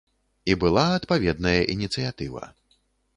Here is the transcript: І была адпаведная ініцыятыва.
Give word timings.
І 0.53 0.53
была 0.61 0.85
адпаведная 0.99 1.59
ініцыятыва. 1.75 2.43